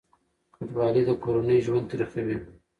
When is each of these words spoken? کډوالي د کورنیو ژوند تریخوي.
کډوالي 0.55 1.01
د 1.07 1.11
کورنیو 1.23 1.63
ژوند 1.65 1.85
تریخوي. 1.91 2.37